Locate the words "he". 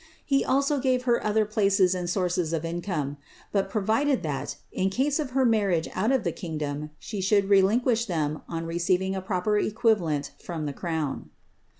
0.25-0.43